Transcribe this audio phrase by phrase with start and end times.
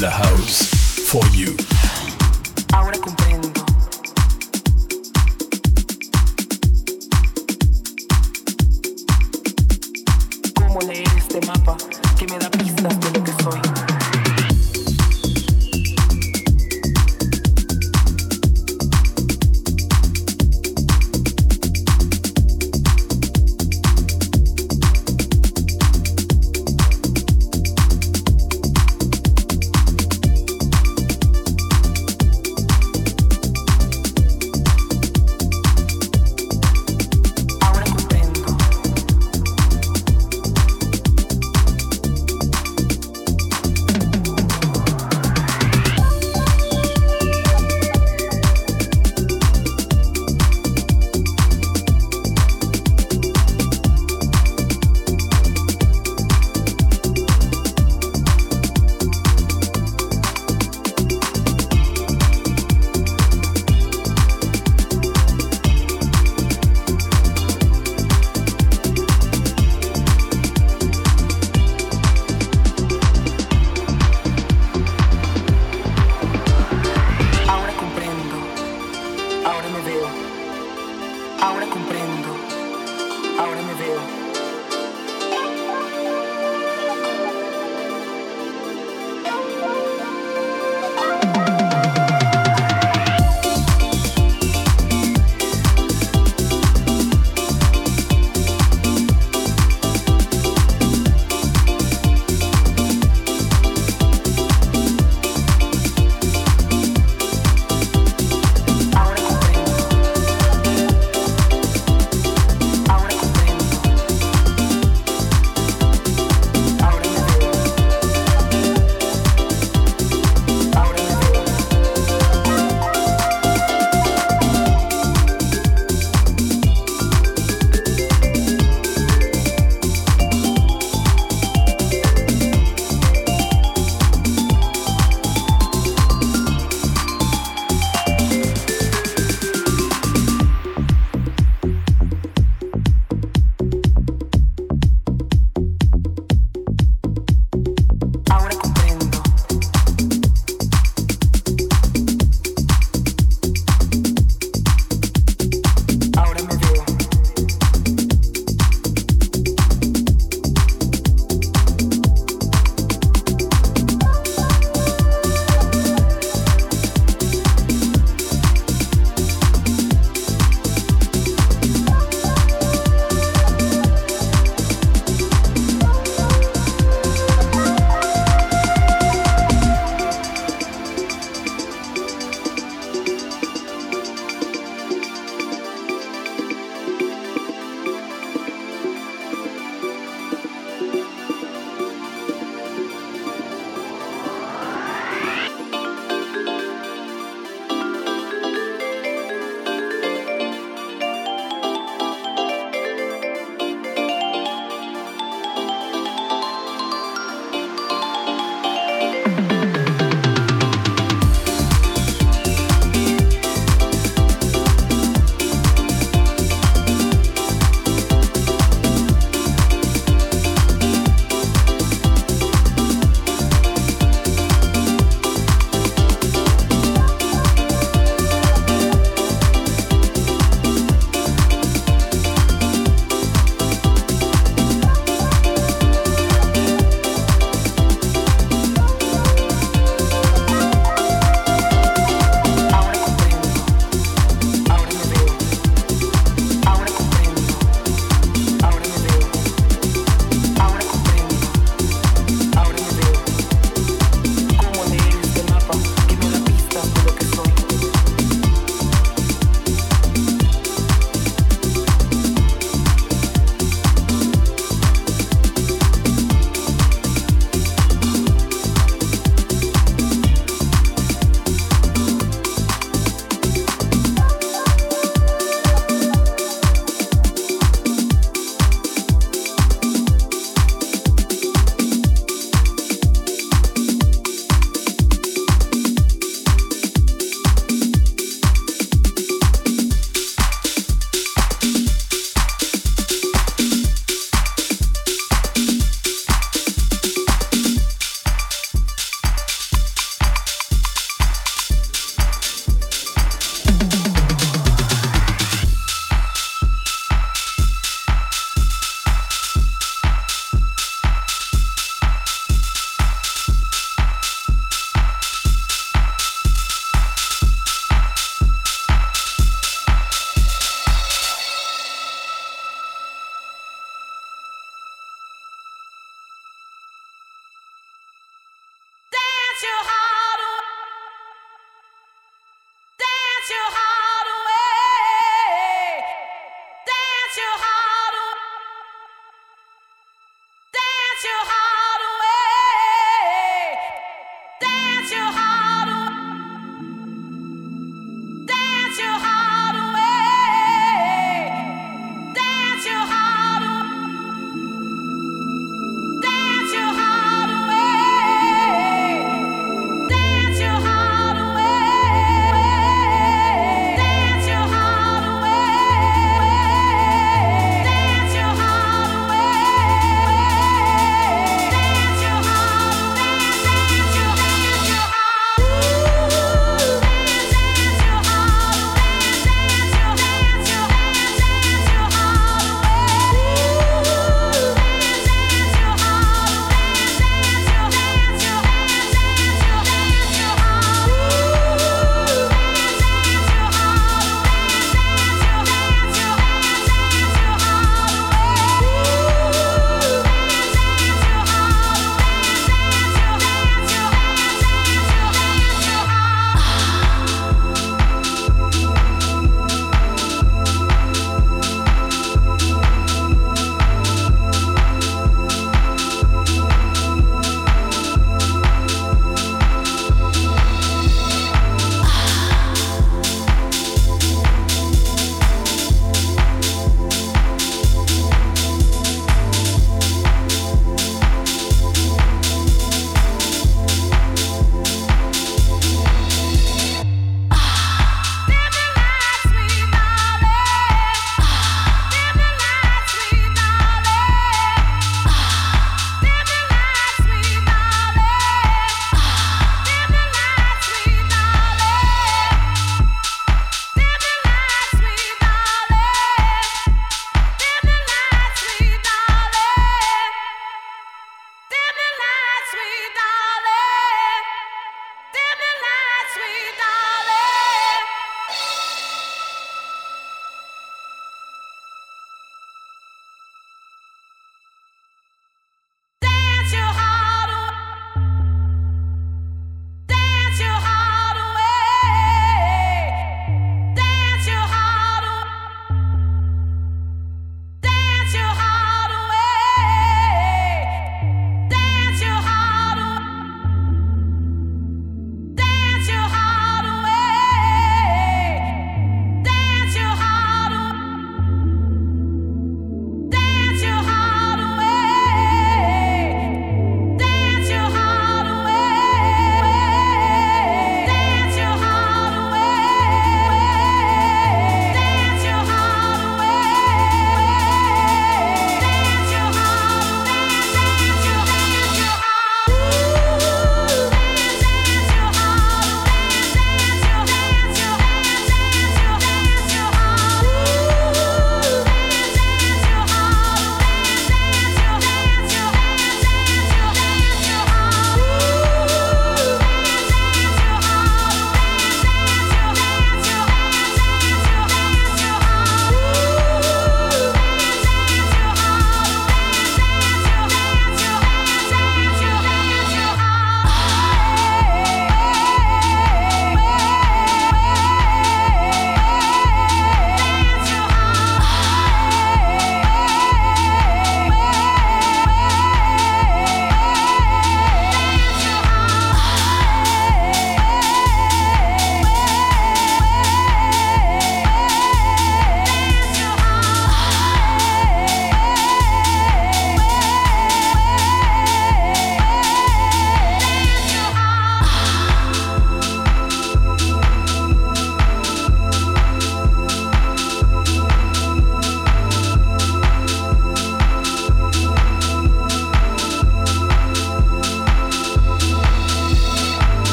[0.00, 0.68] la house.
[1.06, 1.56] For you.
[2.72, 2.98] Ahora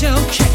[0.00, 0.47] it's okay.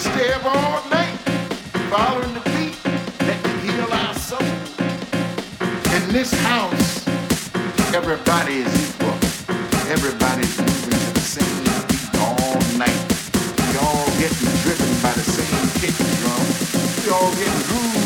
[0.00, 1.14] stay up all night
[1.92, 2.76] following the beat
[3.26, 4.40] that can heal our soul.
[5.96, 7.06] In this house,
[7.94, 9.16] everybody is equal.
[9.92, 13.00] Everybody's moving to the same beat all night.
[13.68, 16.44] We all getting driven by the same kick drum.
[17.04, 17.99] We all getting grooved.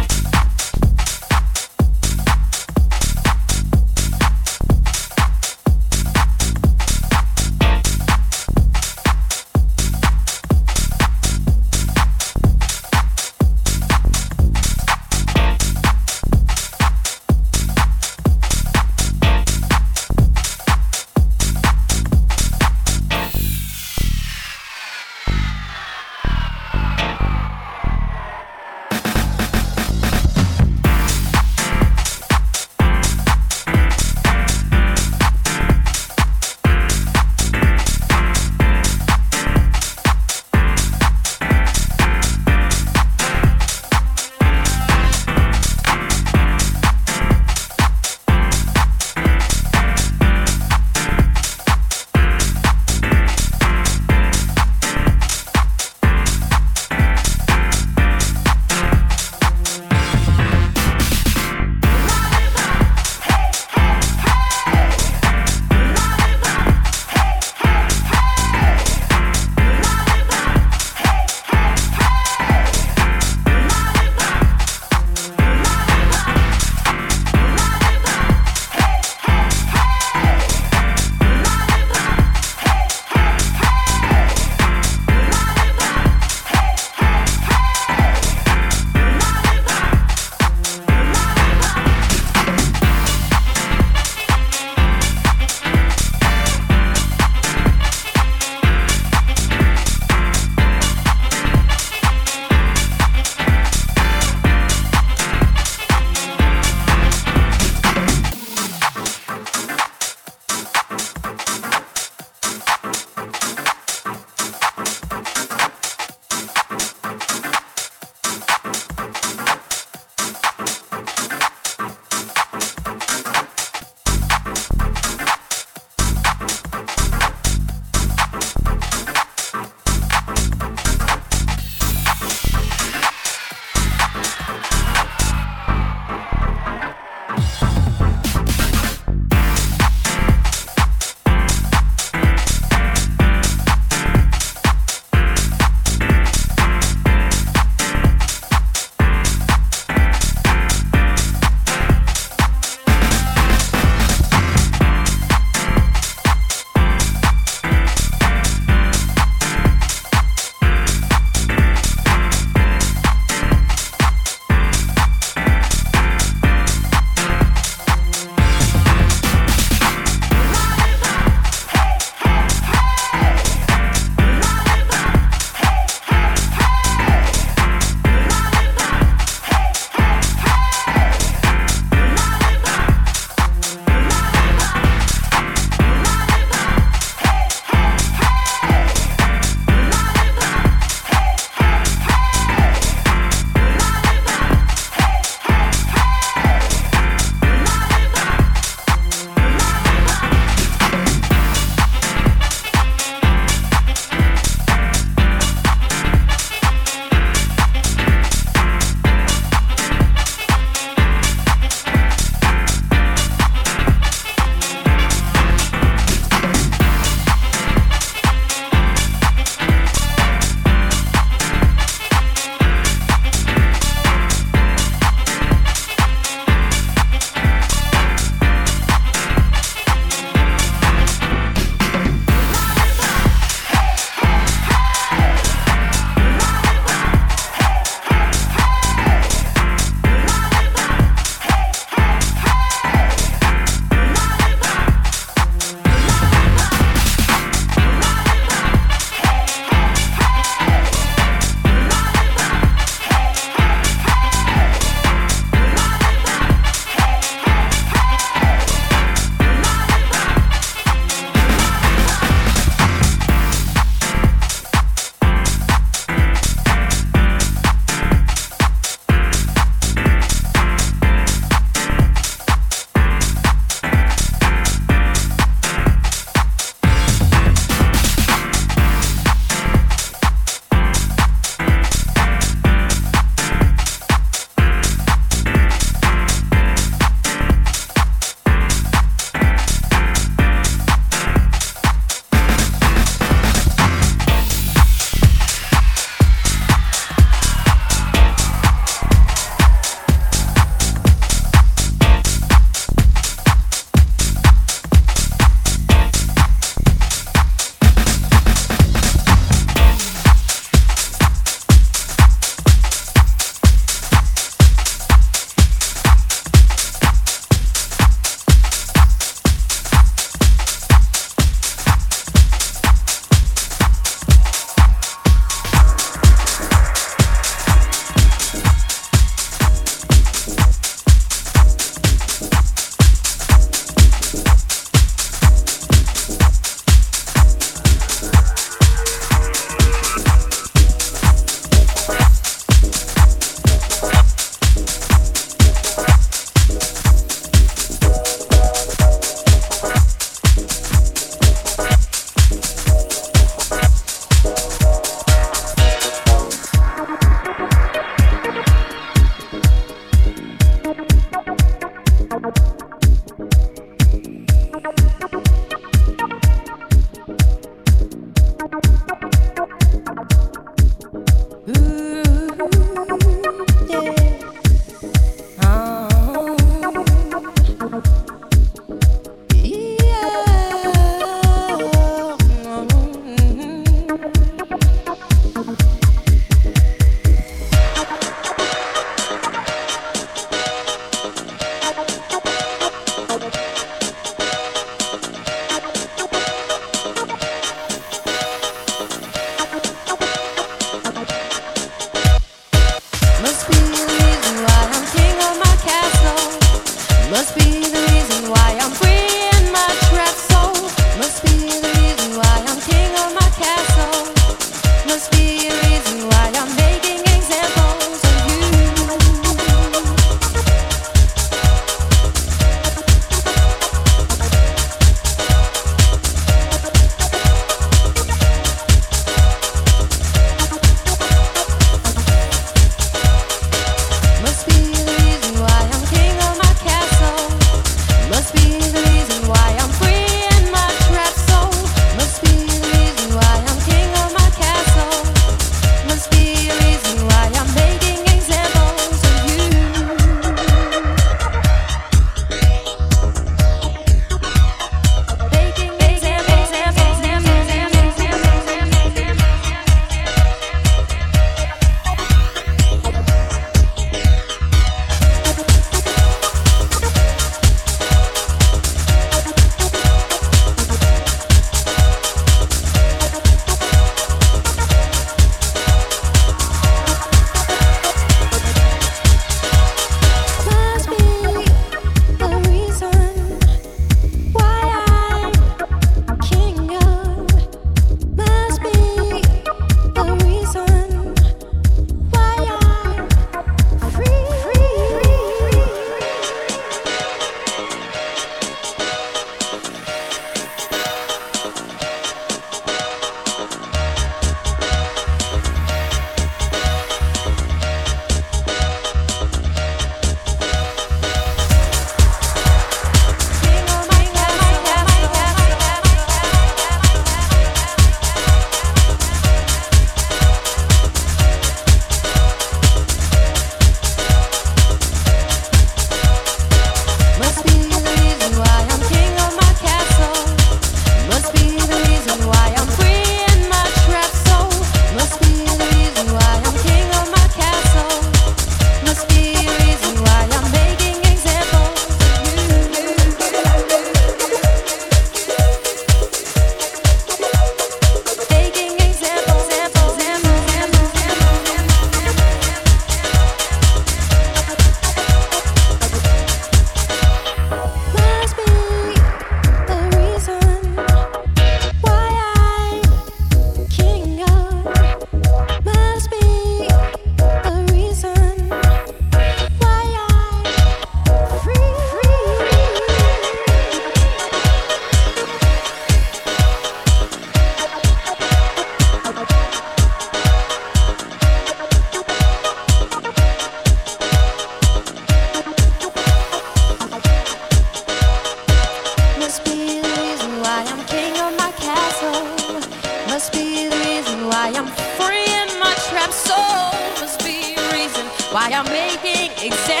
[599.63, 600.00] Exactly.